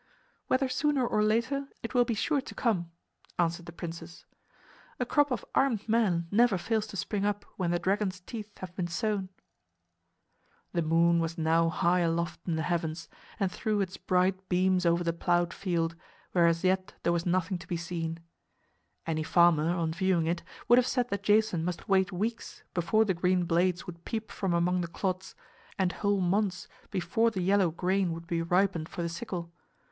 [0.47, 2.89] "Whether sooner or later, it will be sure to come,"
[3.37, 4.25] answered the princess.
[4.99, 8.75] "A crop of armed men never fails to spring up when the dragon's teeth have
[8.75, 9.29] been sown."
[10.73, 13.09] The moon was now high aloft in the heavens
[13.39, 15.95] and threw its bright beams over the plowed field,
[16.31, 18.21] where as yet there was nothing to be seen.
[19.05, 23.13] Any farmer, on viewing it, would have said that Jason must wait weeks before the
[23.13, 25.35] green blades would peep from among the clods,
[25.77, 29.53] and whole months before the yellow grain would be ripened for the sickle.